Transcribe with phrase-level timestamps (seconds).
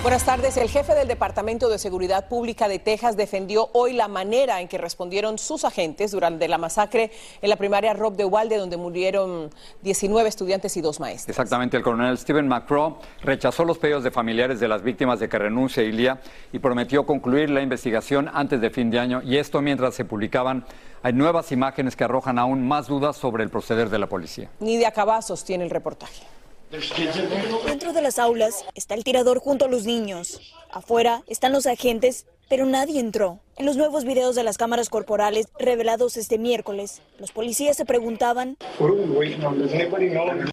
[0.00, 0.56] Buenas tardes.
[0.56, 4.78] El jefe del Departamento de Seguridad Pública de Texas defendió hoy la manera en que
[4.78, 7.10] respondieron sus agentes durante la masacre
[7.42, 9.50] en la primaria Rob de Walde, donde murieron
[9.82, 11.30] 19 estudiantes y dos maestros.
[11.30, 15.36] Exactamente, el coronel Stephen McCraw rechazó los pedidos de familiares de las víctimas de que
[15.36, 16.20] renuncie Ilia
[16.52, 19.20] y prometió concluir la investigación antes de fin de año.
[19.24, 20.64] Y esto mientras se publicaban
[21.02, 24.48] hay nuevas imágenes que arrojan aún más dudas sobre el proceder de la policía.
[24.60, 26.37] Nidia Cavazos tiene el reportaje.
[26.70, 30.40] Dentro de las aulas está el tirador junto a los niños.
[30.70, 33.40] Afuera están los agentes, pero nadie entró.
[33.56, 38.56] En los nuevos videos de las cámaras corporales revelados este miércoles, los policías se preguntaban,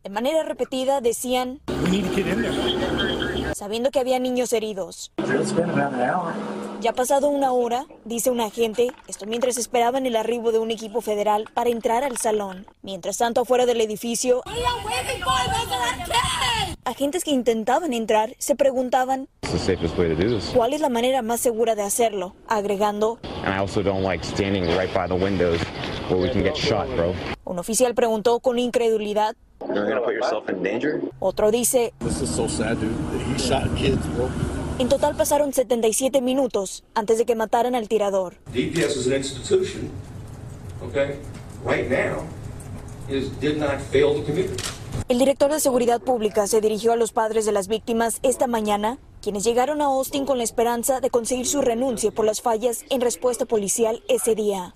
[0.04, 1.60] de manera repetida decían,
[3.54, 5.12] sabiendo que había niños heridos.
[6.82, 11.02] Ya pasado una hora, dice un agente, esto mientras esperaban el arribo de un equipo
[11.02, 12.66] federal para entrar al salón.
[12.82, 14.42] Mientras tanto, afuera del edificio,
[16.96, 19.28] agentes que intentaban entrar se preguntaban
[20.54, 23.20] cuál es la manera más segura de hacerlo, agregando,
[27.44, 29.36] un oficial preguntó con incredulidad,
[31.20, 31.94] otro dice,
[34.80, 38.36] en total pasaron 77 minutos antes de que mataran al tirador.
[38.54, 39.90] DPS is an institution,
[40.82, 41.20] okay,
[41.66, 42.24] right now,
[43.10, 44.50] is, did not fail to commit.
[45.08, 48.98] El director de Seguridad Pública se dirigió a los padres de las víctimas esta mañana,
[49.22, 53.02] quienes llegaron a Austin con la esperanza de conseguir su renuncia por las fallas en
[53.02, 54.74] respuesta policial ese día.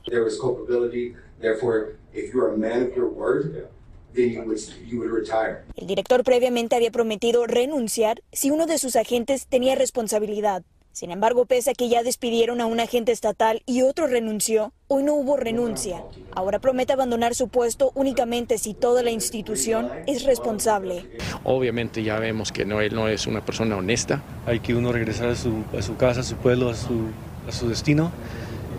[5.76, 10.64] El director previamente había prometido renunciar si uno de sus agentes tenía responsabilidad.
[10.92, 15.04] Sin embargo, pese a que ya despidieron a un agente estatal y otro renunció, hoy
[15.04, 16.04] no hubo renuncia.
[16.34, 21.06] Ahora promete abandonar su puesto únicamente si toda la institución es responsable.
[21.44, 24.24] Obviamente ya vemos que no, él no es una persona honesta.
[24.46, 27.08] Hay que uno regresar a su, a su casa, a su pueblo, a su,
[27.48, 28.12] a su destino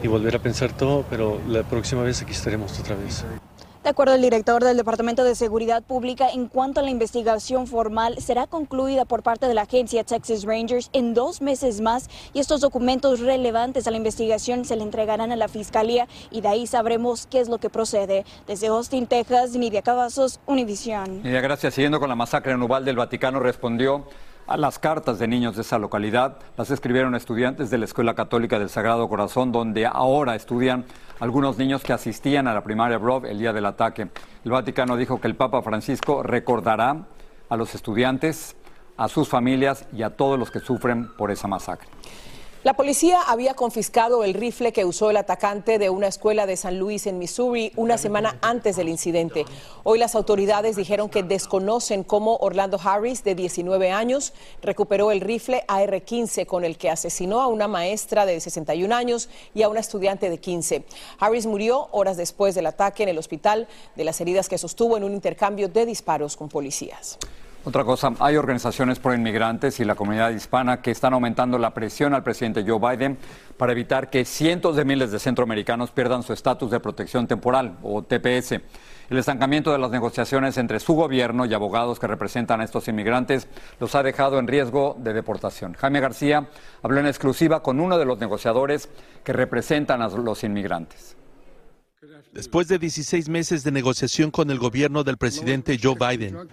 [0.02, 3.24] y volver a pensar todo, pero la próxima vez aquí estaremos otra vez.
[3.82, 8.20] De acuerdo al director del Departamento de Seguridad Pública, en cuanto a la investigación formal,
[8.20, 12.60] será concluida por parte de la agencia Texas Rangers en dos meses más y estos
[12.60, 17.26] documentos relevantes a la investigación se le entregarán a la Fiscalía y de ahí sabremos
[17.26, 18.26] qué es lo que procede.
[18.46, 21.22] Desde Austin, Texas, Nidia Cavazos, Univision.
[21.22, 21.72] Nidia, gracias.
[21.72, 24.04] Siguiendo con la masacre en Uvalde, el Vaticano respondió
[24.56, 26.38] las cartas de niños de esa localidad.
[26.56, 30.84] Las escribieron estudiantes de la Escuela Católica del Sagrado Corazón, donde ahora estudian
[31.20, 34.08] algunos niños que asistían a la primaria Brov el día del ataque.
[34.44, 37.06] El Vaticano dijo que el Papa Francisco recordará
[37.48, 38.56] a los estudiantes,
[38.96, 41.88] a sus familias y a todos los que sufren por esa masacre.
[42.62, 46.78] La policía había confiscado el rifle que usó el atacante de una escuela de San
[46.78, 49.46] Luis en Missouri una semana antes del incidente.
[49.82, 55.64] Hoy las autoridades dijeron que desconocen cómo Orlando Harris, de 19 años, recuperó el rifle
[55.68, 60.28] AR-15 con el que asesinó a una maestra de 61 años y a una estudiante
[60.28, 60.84] de 15.
[61.18, 65.04] Harris murió horas después del ataque en el hospital de las heridas que sostuvo en
[65.04, 67.18] un intercambio de disparos con policías.
[67.62, 72.14] Otra cosa, hay organizaciones pro inmigrantes y la comunidad hispana que están aumentando la presión
[72.14, 73.18] al presidente Joe Biden
[73.58, 78.02] para evitar que cientos de miles de centroamericanos pierdan su estatus de protección temporal o
[78.02, 78.52] TPS.
[79.10, 83.46] El estancamiento de las negociaciones entre su gobierno y abogados que representan a estos inmigrantes
[83.78, 85.74] los ha dejado en riesgo de deportación.
[85.74, 86.48] Jaime García
[86.82, 88.88] habló en exclusiva con uno de los negociadores
[89.22, 91.14] que representan a los inmigrantes.
[92.32, 96.48] Después de 16 meses de negociación con el gobierno del presidente Joe Biden,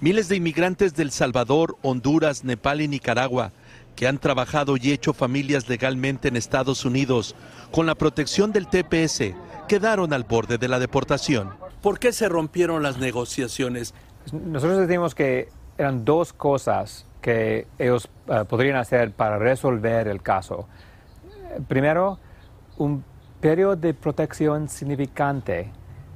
[0.00, 3.52] miles de inmigrantes del Salvador, Honduras, Nepal y Nicaragua
[3.96, 7.34] que han trabajado y hecho familias legalmente en Estados Unidos
[7.70, 9.34] con la protección del TPS
[9.68, 11.50] quedaron al borde de la deportación.
[11.82, 13.94] ¿Por qué se rompieron las negociaciones?
[14.32, 20.66] Nosotros decimos que eran dos cosas que ellos eh, podrían hacer para resolver el caso.
[21.68, 22.18] Primero,
[22.78, 23.04] un
[23.40, 25.70] periodo de protección significante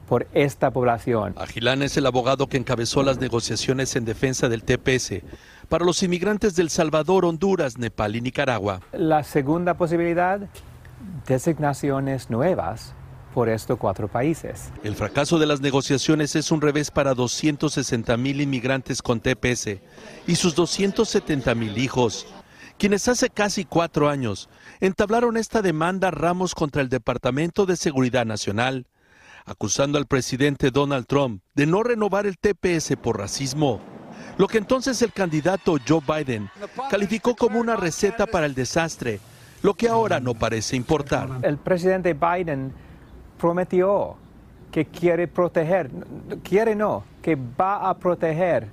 [0.05, 1.35] por esta población.
[1.37, 5.23] Agilán es el abogado que encabezó las negociaciones en defensa del TPS
[5.69, 8.81] para los inmigrantes del Salvador, Honduras, Nepal y Nicaragua.
[8.93, 10.41] La segunda posibilidad,
[11.27, 12.95] designaciones nuevas
[13.35, 14.71] por estos cuatro países.
[14.85, 19.81] El fracaso de las negociaciones es un revés para 260 mil inmigrantes con TPS
[20.27, 22.27] y sus 270 mil hijos,
[22.79, 24.49] quienes hace casi cuatro años
[24.81, 28.87] entablaron esta demanda Ramos contra el Departamento de Seguridad Nacional,
[29.45, 33.81] acusando al presidente Donald Trump de no renovar el TPS por racismo,
[34.39, 36.51] lo que entonces el candidato Joe Biden
[36.91, 39.21] calificó como una receta para el desastre,
[39.63, 41.29] lo que ahora no parece importar.
[41.43, 42.73] El presidente Biden
[43.39, 44.17] prometió
[44.73, 45.91] que quiere proteger,
[46.43, 48.69] quiere no, que va a proteger.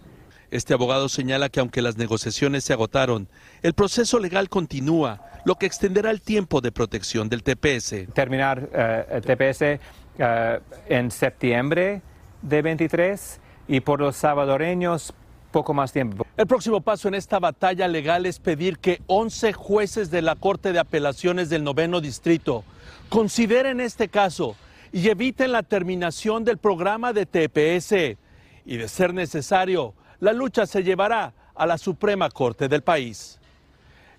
[0.49, 3.29] Este abogado señala que aunque las negociaciones se agotaron,
[3.61, 8.13] el proceso legal continúa, lo que extenderá el tiempo de protección del TPS.
[8.13, 9.79] Terminar eh, el TPS
[10.23, 12.03] eh, en septiembre
[12.43, 15.13] de 23 y por los salvadoreños
[15.51, 16.25] poco más tiempo.
[16.37, 20.73] El próximo paso en esta batalla legal es pedir que 11 jueces de la Corte
[20.73, 22.63] de Apelaciones del Noveno Distrito
[23.09, 24.55] consideren este caso
[24.91, 28.17] y eviten la terminación del programa de TPS.
[28.63, 33.39] Y de ser necesario, la lucha se llevará a la Suprema Corte del país.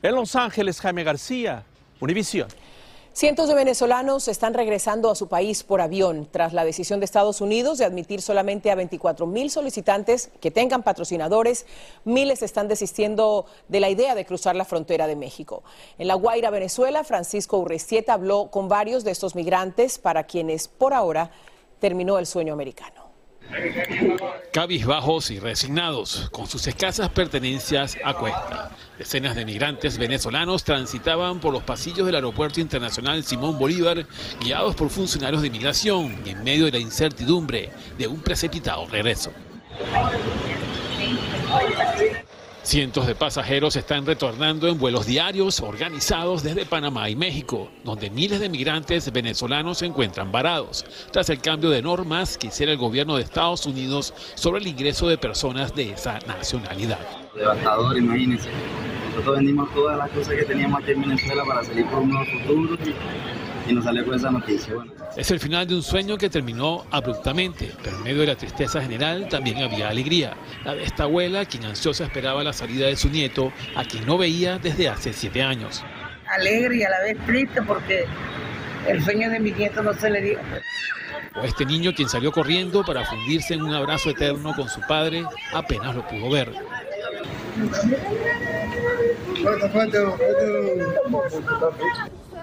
[0.02, 1.64] En Los Ángeles, Jaime García,
[2.00, 2.48] Univisión.
[3.14, 7.42] Cientos de venezolanos están regresando a su país por avión tras la decisión de Estados
[7.42, 11.66] Unidos de admitir solamente a 24 mil solicitantes que tengan patrocinadores.
[12.06, 15.62] Miles están desistiendo de la idea de cruzar la frontera de México.
[15.98, 20.94] En La Guaira, Venezuela, Francisco Urrestieta habló con varios de estos migrantes para quienes por
[20.94, 21.30] ahora
[21.80, 23.11] terminó el sueño americano
[24.52, 28.70] cabizbajos y resignados, con sus escasas pertenencias a cuesta.
[28.98, 34.06] Decenas de migrantes venezolanos transitaban por los pasillos del Aeropuerto Internacional Simón Bolívar,
[34.40, 39.32] guiados por funcionarios de inmigración y en medio de la incertidumbre de un precipitado regreso.
[42.62, 48.38] Cientos de pasajeros están retornando en vuelos diarios organizados desde Panamá y México, donde miles
[48.38, 53.16] de migrantes venezolanos se encuentran varados, tras el cambio de normas que hiciera el gobierno
[53.16, 57.00] de Estados Unidos sobre el ingreso de personas de esa nacionalidad.
[57.34, 58.48] Devastador, imagínense.
[59.10, 62.24] Nosotros vendimos todas las cosas que teníamos aquí en Venezuela para salir por un nuevo
[62.26, 62.78] futuro
[63.70, 64.74] nos salió con esa noticia.
[65.16, 68.80] Es el final de un sueño que terminó abruptamente, pero en medio de la tristeza
[68.80, 70.34] general también había alegría.
[70.64, 74.18] La de esta abuela, quien ansiosa esperaba la salida de su nieto, a quien no
[74.18, 75.84] veía desde hace siete años.
[76.26, 78.06] Alegre y a la vez triste porque
[78.88, 80.38] el sueño de mi nieto no se le dio.
[81.34, 85.24] O este niño quien salió corriendo para fundirse en un abrazo eterno con su padre,
[85.52, 86.52] apenas lo pudo ver.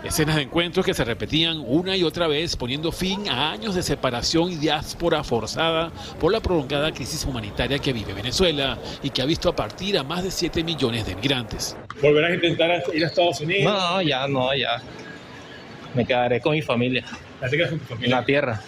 [0.03, 3.83] Escenas de encuentros que se repetían una y otra vez, poniendo fin a años de
[3.83, 5.91] separación y diáspora forzada
[6.21, 10.03] por la prolongada crisis humanitaria que vive Venezuela y que ha visto a partir a
[10.03, 11.75] más de 7 millones de migrantes.
[12.01, 13.73] ¿Volverás a intentar ir a Estados Unidos?
[13.73, 14.81] No, ya, no, ya.
[15.93, 17.03] Me quedaré con mi familia.
[18.01, 18.61] En la tierra.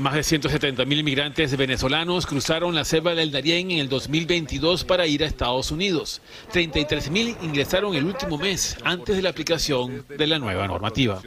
[0.00, 5.06] Más de 170 mil migrantes venezolanos cruzaron la selva del Darién en el 2022 para
[5.06, 6.22] ir a Estados Unidos.
[6.52, 11.20] 33 mil ingresaron el último mes antes de la aplicación de la nueva normativa.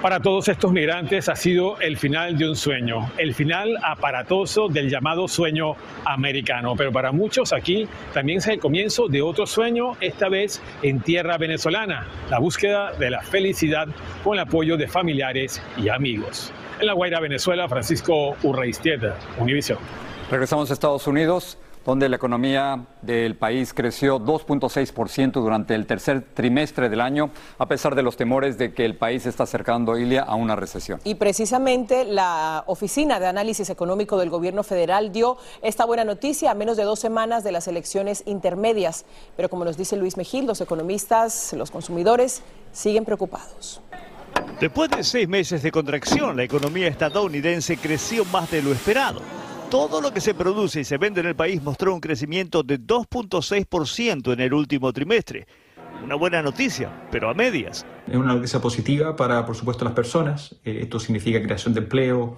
[0.00, 4.88] Para todos estos migrantes ha sido el final de un sueño, el final aparatoso del
[4.88, 5.74] llamado sueño
[6.06, 6.74] americano.
[6.74, 11.36] Pero para muchos aquí también es el comienzo de otro sueño, esta vez en tierra
[11.36, 13.88] venezolana, la búsqueda de la felicidad
[14.24, 16.50] con el apoyo de familiares y amigos.
[16.78, 18.05] En La Guaira, Venezuela, Francisco
[18.42, 19.78] Urreistieta, Univision.
[20.30, 26.88] Regresamos a Estados Unidos, donde la economía del país creció 2.6% durante el tercer trimestre
[26.88, 30.34] del año, a pesar de los temores de que el país está acercando Ilia a
[30.34, 31.00] una recesión.
[31.04, 36.54] Y precisamente la Oficina de Análisis Económico del Gobierno Federal dio esta buena noticia a
[36.54, 39.04] menos de dos semanas de las elecciones intermedias.
[39.36, 43.80] Pero como nos dice Luis Mejil, los economistas, los consumidores siguen preocupados.
[44.60, 49.20] Después de seis meses de contracción, la economía estadounidense creció más de lo esperado.
[49.70, 52.80] Todo lo que se produce y se vende en el país mostró un crecimiento de
[52.80, 55.46] 2.6% en el último trimestre.
[56.02, 57.84] Una buena noticia, pero a medias.
[58.06, 60.54] Es una noticia positiva para, por supuesto, las personas.
[60.64, 62.36] Eh, esto significa creación de empleo,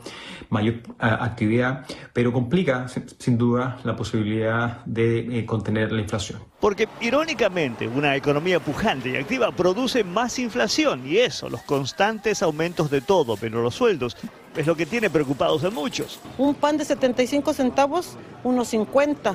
[0.48, 6.40] mayor actividad, pero complica, sin duda, la posibilidad de eh, contener la inflación.
[6.60, 12.90] Porque, irónicamente, una economía pujante y activa produce más inflación y eso, los constantes aumentos
[12.90, 14.16] de todo, pero los sueldos,
[14.56, 16.18] es lo que tiene preocupados a muchos.
[16.38, 19.34] Un pan de 75 centavos, unos 50.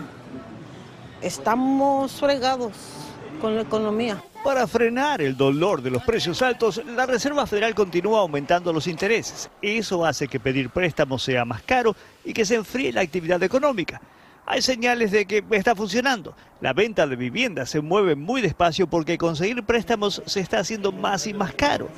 [1.21, 3.02] Estamos fregados
[3.43, 4.23] con la economía.
[4.41, 9.49] Para frenar el dolor de los precios altos, la Reserva Federal continúa aumentando los intereses.
[9.61, 13.99] Eso hace que pedir préstamos sea más caro y que se enfríe la actividad económica.
[14.45, 16.37] Hay señales de que está funcionando.
[16.61, 21.27] La venta de viviendas se mueve muy despacio porque conseguir préstamos se está haciendo más
[21.27, 21.89] y más caro.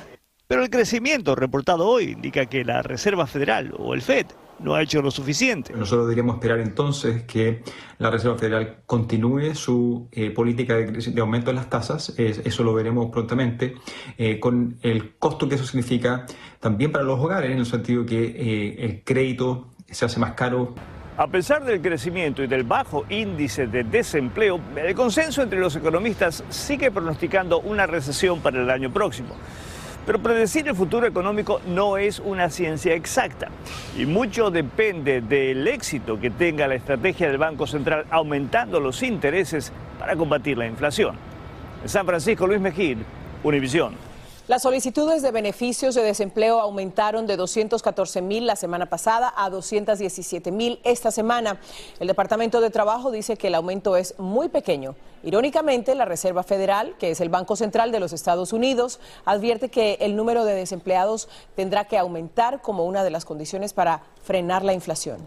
[0.48, 4.26] Pero el crecimiento reportado hoy indica que la Reserva Federal o el FED
[4.58, 5.72] no ha hecho lo suficiente.
[5.72, 7.62] Nosotros deberíamos esperar entonces que
[7.98, 13.10] la Reserva Federal continúe su eh, política de, aumento de las tasas, eso lo veremos
[13.10, 13.74] prontamente,
[14.18, 16.26] eh, con el costo que eso significa
[16.60, 20.74] también para los hogares, en el sentido que eh, el crédito se hace más caro.
[21.18, 26.44] A pesar del crecimiento y del bajo índice de desempleo, el consenso entre los economistas
[26.50, 29.34] sigue pronosticando una recesión para el año próximo.
[30.06, 33.48] Pero predecir el futuro económico no es una ciencia exacta
[33.98, 39.72] y mucho depende del éxito que tenga la estrategia del Banco Central aumentando los intereses
[39.98, 41.16] para combatir la inflación.
[41.82, 42.98] En San Francisco, Luis Mejid,
[43.42, 44.05] Univisión.
[44.48, 50.52] Las solicitudes de beneficios de desempleo aumentaron de 214 mil la semana pasada a 217
[50.52, 51.58] mil esta semana.
[51.98, 54.94] El Departamento de Trabajo dice que el aumento es muy pequeño.
[55.24, 59.98] Irónicamente, la Reserva Federal, que es el Banco Central de los Estados Unidos, advierte que
[60.00, 64.74] el número de desempleados tendrá que aumentar como una de las condiciones para frenar la
[64.74, 65.26] inflación.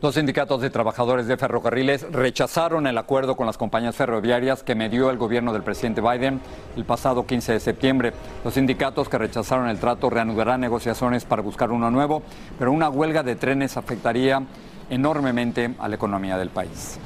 [0.00, 5.10] Dos sindicatos de trabajadores de ferrocarriles rechazaron el acuerdo con las compañías ferroviarias que medió
[5.10, 6.40] el gobierno del presidente Biden
[6.74, 8.12] el pasado 15 de septiembre.
[8.42, 12.22] Los sindicatos que rechazaron el trato reanudarán negociaciones para buscar uno nuevo,
[12.58, 14.42] pero una huelga de trenes afectaría
[14.88, 16.98] enormemente a la economía del país.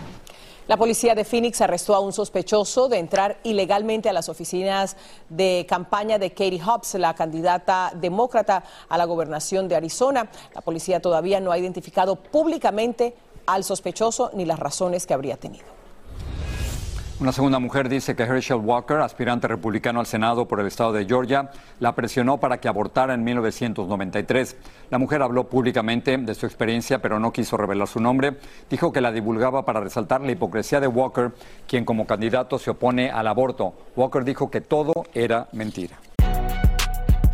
[0.67, 4.97] La policía de Phoenix arrestó a un sospechoso de entrar ilegalmente a las oficinas
[5.29, 10.31] de campaña de Katie Hobbs, la candidata demócrata a la gobernación de Arizona.
[10.55, 15.84] La policía todavía no ha identificado públicamente al sospechoso ni las razones que habría tenido.
[17.21, 21.07] Una segunda mujer dice que Herschel Walker, aspirante republicano al Senado por el estado de
[21.07, 24.57] Georgia, la presionó para que abortara en 1993.
[24.91, 28.37] La mujer habló públicamente de su experiencia, pero no quiso revelar su nombre.
[28.69, 31.33] Dijo que la divulgaba para resaltar la hipocresía de Walker,
[31.69, 33.75] quien como candidato se opone al aborto.
[33.95, 35.97] Walker dijo que todo era mentira.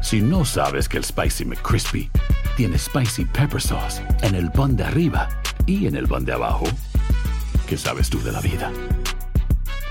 [0.02, 2.10] Si no sabes que el Spicy McCrispy
[2.54, 5.28] tiene Spicy Pepper Sauce en el pan de arriba
[5.64, 6.66] y en el pan de abajo,
[7.66, 8.70] ¿qué sabes tú de la vida?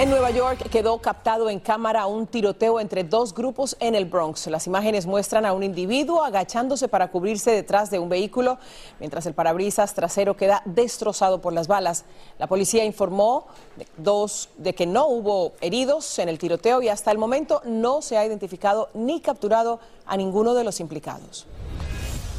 [0.00, 4.46] En Nueva York quedó captado en cámara un tiroteo entre dos grupos en el Bronx.
[4.46, 8.56] Las imágenes muestran a un individuo agachándose para cubrirse detrás de un vehículo,
[8.98, 12.06] mientras el parabrisas trasero queda destrozado por las balas.
[12.38, 17.10] La policía informó de, dos, de que no hubo heridos en el tiroteo y hasta
[17.10, 21.46] el momento no se ha identificado ni capturado a ninguno de los implicados.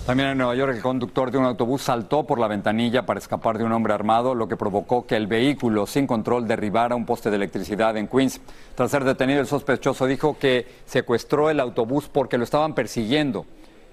[0.05, 3.59] También en Nueva York el conductor de un autobús saltó por la ventanilla para escapar
[3.59, 7.29] de un hombre armado, lo que provocó que el vehículo sin control derribara un poste
[7.29, 8.41] de electricidad en Queens.
[8.73, 13.45] Tras ser detenido, el sospechoso dijo que secuestró el autobús porque lo estaban persiguiendo.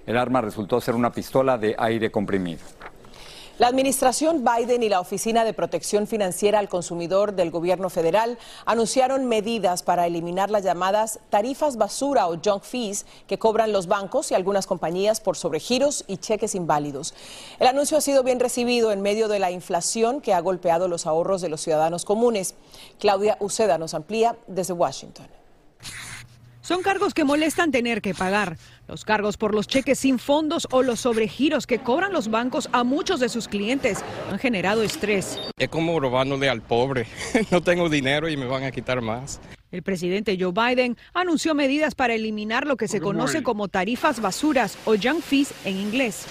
[0.07, 2.62] El arma resultó ser una pistola de aire comprimido.
[3.59, 9.27] La administración Biden y la Oficina de Protección Financiera al Consumidor del Gobierno Federal anunciaron
[9.27, 14.37] medidas para eliminar las llamadas tarifas basura o junk fees que cobran los bancos y
[14.37, 17.15] algunas compañías por sobregiros y cheques inválidos.
[17.59, 21.05] El anuncio ha sido bien recibido en medio de la inflación que ha golpeado los
[21.05, 22.55] ahorros de los ciudadanos comunes.
[23.00, 25.27] Claudia Uceda nos amplía desde Washington.
[26.69, 28.59] Son cargos que molestan tener que pagar.
[28.89, 32.85] Los cargos por los cheques sin fondos o los sobregiros que cobran los bancos a
[32.85, 35.41] muchos de sus clientes han generado estrés.
[35.57, 37.07] Es como robándole al pobre.
[37.51, 39.41] No tengo dinero y me van a quitar más.
[39.71, 44.79] El presidente Joe Biden anunció medidas para eliminar lo que se conoce como tarifas basuras
[44.87, 46.27] o junk fees en inglés.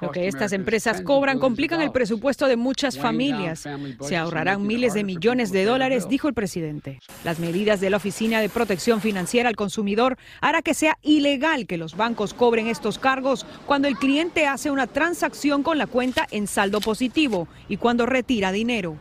[0.00, 3.66] Lo que estas empresas cobran complican el presupuesto de muchas familias.
[4.00, 7.00] Se ahorrarán miles de millones de dólares, dijo el presidente.
[7.24, 11.78] Las medidas de la Oficina de Protección Financiera al Consumidor hará que sea ilegal que
[11.78, 16.46] los bancos cobren estos cargos cuando el cliente hace una transacción con la cuenta en
[16.46, 18.98] saldo positivo y cuando retira dinero.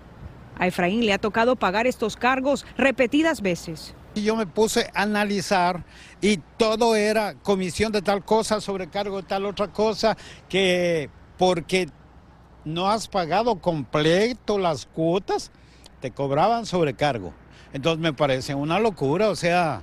[0.57, 3.95] A Efraín le ha tocado pagar estos cargos repetidas veces.
[4.15, 5.83] Yo me puse a analizar
[6.21, 10.15] y todo era comisión de tal cosa, sobrecargo de tal otra cosa,
[10.49, 11.89] que porque
[12.65, 15.51] no has pagado completo las cuotas,
[15.99, 17.33] te cobraban sobrecargo.
[17.73, 19.81] Entonces me parece una locura, o sea,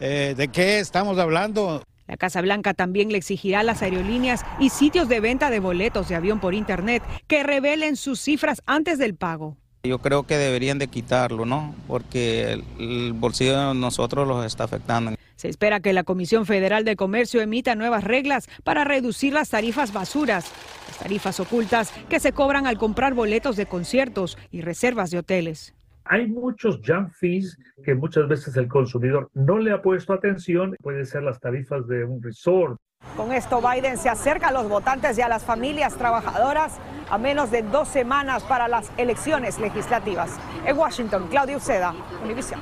[0.00, 1.82] eh, ¿de qué estamos hablando?
[2.06, 6.08] La Casa Blanca también le exigirá a las aerolíneas y sitios de venta de boletos
[6.08, 9.56] de avión por Internet que revelen sus cifras antes del pago.
[9.84, 11.74] Yo creo que deberían de quitarlo, ¿no?
[11.88, 15.16] Porque el, bolsillo de nosotros los está afectando.
[15.34, 19.92] Se espera que la Comisión Federal de Comercio emita nuevas reglas para reducir las tarifas
[19.92, 20.52] basuras,
[20.86, 25.74] las tarifas ocultas que se cobran al comprar boletos de conciertos y reservas de hoteles.
[26.04, 30.76] Hay muchos jump fees que muchas veces el consumidor no le ha puesto atención.
[30.80, 32.78] Puede ser las tarifas de un resort.
[33.16, 36.78] Con esto Biden se acerca a los votantes y a las familias trabajadoras
[37.10, 40.30] a menos de dos semanas para las elecciones legislativas.
[40.64, 41.94] En Washington, Claudio Uceda,
[42.24, 42.60] Univision.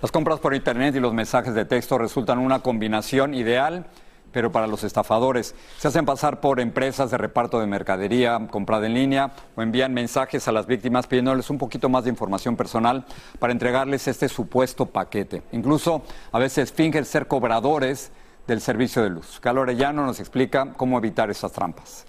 [0.00, 3.86] Las compras por Internet y los mensajes de texto resultan una combinación ideal
[4.32, 5.54] pero para los estafadores.
[5.78, 10.46] Se hacen pasar por empresas de reparto de mercadería comprada en línea o envían mensajes
[10.48, 13.04] a las víctimas pidiéndoles un poquito más de información personal
[13.38, 15.42] para entregarles este supuesto paquete.
[15.52, 18.12] Incluso a veces fingen ser cobradores
[18.46, 19.40] del servicio de luz.
[19.40, 22.06] Carlos Orellano nos explica cómo evitar esas trampas.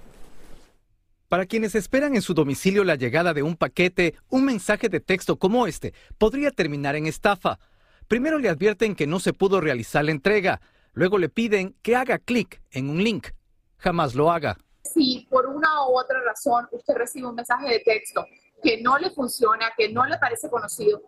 [1.30, 5.38] Para quienes esperan en su domicilio la llegada de un paquete, un mensaje de texto
[5.38, 7.60] como este podría terminar en estafa.
[8.08, 10.60] Primero le advierten que no se pudo realizar la entrega.
[10.94, 13.28] Luego le piden que haga clic en un link.
[13.78, 14.58] Jamás lo haga.
[14.84, 18.26] Si por una u otra razón usted recibe un mensaje de texto
[18.64, 21.00] que no le funciona, que no le parece conocido,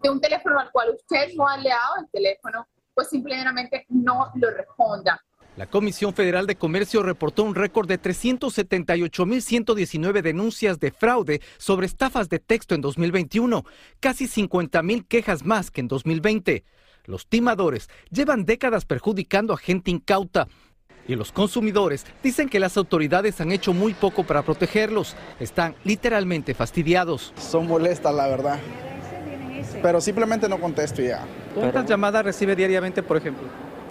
[0.00, 4.50] de un teléfono al cual usted no ha leado el teléfono, pues simplemente no lo
[4.52, 5.20] responda.
[5.56, 12.28] La Comisión Federal de Comercio reportó un récord de 378.119 denuncias de fraude sobre estafas
[12.28, 13.64] de texto en 2021,
[14.00, 16.64] casi 50.000 quejas más que en 2020.
[17.04, 20.48] Los timadores llevan décadas perjudicando a gente incauta.
[21.06, 25.14] Y los consumidores dicen que las autoridades han hecho muy poco para protegerlos.
[25.38, 27.32] Están literalmente fastidiados.
[27.36, 28.58] Son molestas, la verdad.
[29.82, 31.24] Pero simplemente no contesto ya.
[31.54, 33.46] ¿Cuántas llamadas recibe diariamente, por ejemplo?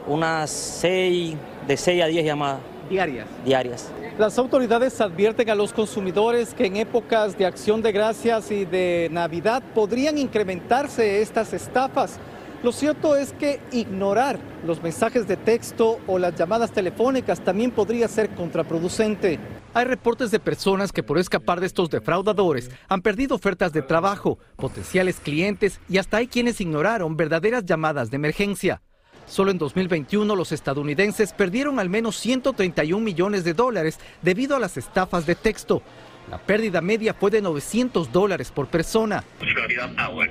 [0.07, 1.35] Unas seis,
[1.67, 2.59] de 6 a 10 llamadas.
[2.89, 3.25] ¿Diarias?
[3.45, 3.89] Diarias.
[4.17, 9.09] Las autoridades advierten a los consumidores que en épocas de acción de gracias y de
[9.11, 12.19] Navidad podrían incrementarse estas estafas.
[12.61, 18.07] Lo cierto es que ignorar los mensajes de texto o las llamadas telefónicas también podría
[18.07, 19.39] ser contraproducente.
[19.73, 24.37] Hay reportes de personas que por escapar de estos defraudadores han perdido ofertas de trabajo,
[24.55, 28.81] potenciales clientes y hasta hay quienes ignoraron verdaderas llamadas de emergencia.
[29.25, 34.77] Solo en 2021 los estadounidenses perdieron al menos 131 millones de dólares debido a las
[34.77, 35.81] estafas de texto,
[36.29, 39.23] la pérdida media fue de 900 dólares por persona.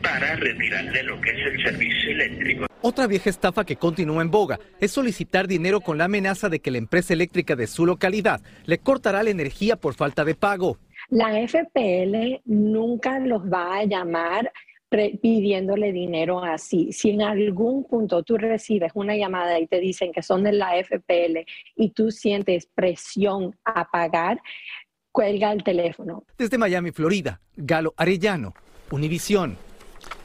[0.03, 2.67] para retirarle lo que es el servicio eléctrico.
[2.81, 6.71] Otra vieja estafa que continúa en boga es solicitar dinero con la amenaza de que
[6.71, 10.79] la empresa eléctrica de su localidad le cortará la energía por falta de pago.
[11.11, 14.51] La FPL nunca los va a llamar
[15.21, 16.93] pidiéndole dinero así.
[16.93, 20.73] Si en algún punto tú recibes una llamada y te dicen que son de la
[20.83, 24.41] FPL y tú sientes presión a pagar,
[25.11, 26.25] cuelga el teléfono.
[26.37, 28.55] Desde Miami, Florida, Galo Arellano,
[28.91, 29.57] Univisión.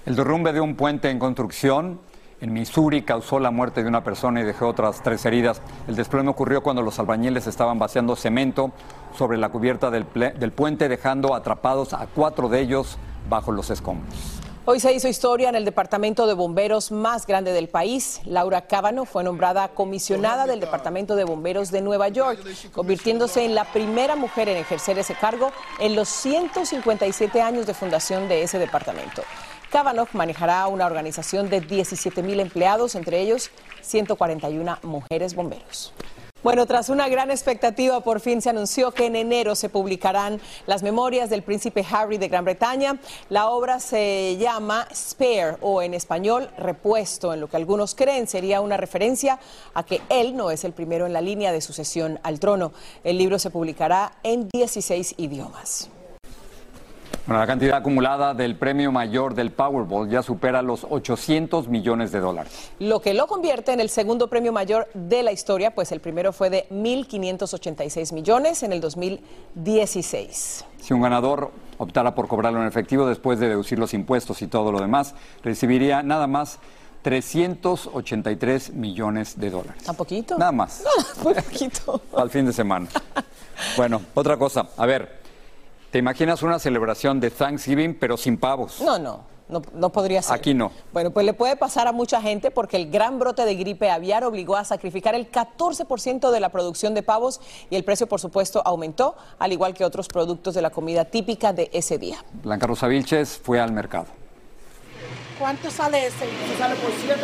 [0.06, 2.00] El derrumbe de un puente en construcción
[2.40, 5.62] en Missouri causó la muerte de una persona y dejó otras tres heridas.
[5.88, 8.72] El desplome ocurrió cuando los albañiles estaban vaciando cemento
[9.18, 14.47] sobre la cubierta del, del puente, dejando atrapados a cuatro de ellos bajo los escombros.
[14.70, 18.20] Hoy se hizo historia en el departamento de bomberos más grande del país.
[18.26, 22.38] Laura Cábano fue nombrada comisionada del Departamento de Bomberos de Nueva York,
[22.74, 28.28] convirtiéndose en la primera mujer en ejercer ese cargo en los 157 años de fundación
[28.28, 29.24] de ese departamento.
[29.72, 33.52] Kavanaugh manejará una organización de 17 mil empleados, entre ellos
[33.84, 35.94] 141 mujeres bomberos.
[36.48, 40.82] Bueno, tras una gran expectativa, por fin se anunció que en enero se publicarán las
[40.82, 43.00] memorias del príncipe Harry de Gran Bretaña.
[43.28, 48.62] La obra se llama Spare o en español Repuesto, en lo que algunos creen sería
[48.62, 49.42] una referencia
[49.74, 52.72] a que él no es el primero en la línea de sucesión al trono.
[53.04, 55.90] El libro se publicará en 16 idiomas
[57.28, 62.72] la cantidad acumulada del premio mayor del Powerball ya supera los 800 millones de dólares.
[62.80, 66.32] Lo que lo convierte en el segundo premio mayor de la historia, pues el primero
[66.32, 70.66] fue de 1.586 millones en el 2016.
[70.80, 74.72] Si un ganador optara por cobrarlo en efectivo después de deducir los impuestos y todo
[74.72, 76.60] lo demás, recibiría nada más
[77.02, 79.84] 383 millones de dólares.
[79.84, 80.38] ¿Tan poquito?
[80.38, 80.84] Nada más.
[81.24, 82.02] Muy poquito.
[82.16, 82.88] Al fin de semana.
[83.76, 84.68] Bueno, otra cosa.
[84.78, 85.17] A ver,
[85.98, 88.82] ¿Te imaginas una celebración de Thanksgiving pero sin pavos?
[88.82, 89.24] No, no.
[89.50, 90.36] No, podría ser.
[90.36, 90.72] Aquí no.
[90.94, 94.24] Bueno, pues le puede pasar a mucha gente porque el gran brote de gripe aviar
[94.24, 98.62] obligó a sacrificar el 14% de la producción de pavos y el precio, por supuesto,
[98.64, 102.24] aumentó, al igual que otros productos de la comida típica de ese día.
[102.44, 104.06] Blanca Rosa Vilches fue al mercado.
[105.40, 106.28] ¿Cuánto sale ese?
[106.60, 107.22] sale por 7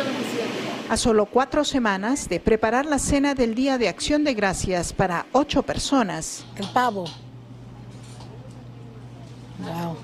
[0.90, 5.26] A solo cuatro semanas de preparar la cena del Día de Acción de Gracias para
[5.30, 6.44] ocho personas.
[6.56, 7.04] El pavo.
[9.64, 9.96] Wow.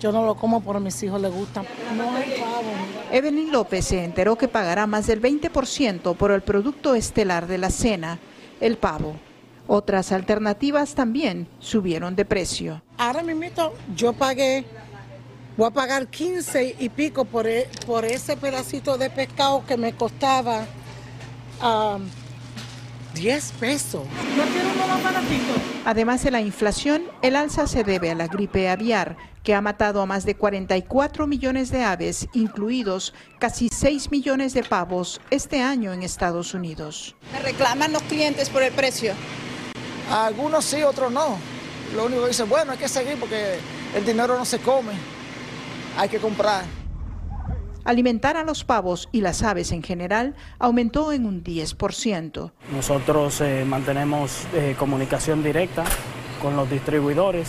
[0.00, 1.64] Yo no lo como porque a mis hijos les gustan.
[1.96, 2.70] No hay pavo.
[3.10, 7.70] Evelyn López se enteró que pagará más del 20% por el producto estelar de la
[7.70, 8.18] cena,
[8.60, 9.16] el pavo.
[9.68, 12.82] Otras alternativas también subieron de precio.
[12.98, 14.64] Ahora mismo yo pagué,
[15.56, 19.92] voy a pagar 15 y pico por, e, por ese pedacito de pescado que me
[19.92, 20.66] costaba
[23.14, 24.02] 10 pesos.
[24.36, 25.52] No más baratito.
[25.84, 30.02] Además de la inflación, el alza se debe a la gripe aviar, que ha matado
[30.02, 35.92] a más de 44 millones de aves, incluidos casi 6 millones de pavos este año
[35.92, 37.14] en Estados Unidos.
[37.44, 39.14] reclaman los clientes por el precio?
[40.10, 41.38] Algunos sí, otros no.
[41.94, 43.58] Lo único que dicen, bueno, hay que seguir porque
[43.94, 44.92] el dinero no se come,
[45.96, 46.64] hay que comprar.
[47.86, 52.50] Alimentar a los pavos y las aves en general aumentó en un 10%.
[52.72, 55.84] Nosotros eh, mantenemos eh, comunicación directa
[56.42, 57.48] con los distribuidores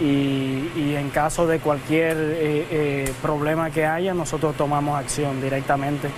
[0.00, 6.08] y, en caso de cualquier eh, eh, problema que haya, nosotros tomamos acción directamente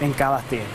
[0.00, 0.66] en cada tienda.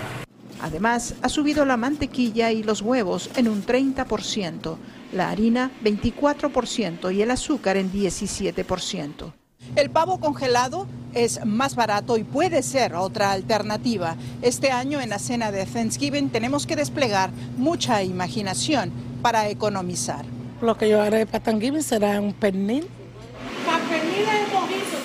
[0.61, 4.77] Además, ha subido la mantequilla y los huevos en un 30%,
[5.11, 9.33] la harina 24% y el azúcar en 17%.
[9.75, 14.15] El pavo congelado es más barato y puede ser otra alternativa.
[14.41, 20.25] Este año en la cena de Thanksgiving tenemos que desplegar mucha imaginación para economizar.
[20.61, 22.87] Lo que yo haré para Thanksgiving será un pernil.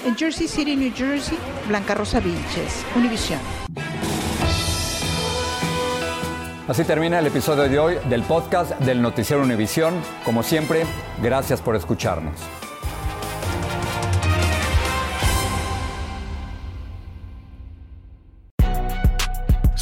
[0.07, 3.39] En Jersey City, New Jersey, Blanca Rosa Vilches, Univision.
[6.69, 9.95] Así termina el episodio de hoy del podcast del Noticiero Univisión.
[10.25, 10.85] Como siempre,
[11.23, 12.35] gracias por escucharnos.